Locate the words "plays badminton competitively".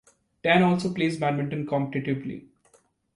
0.91-2.47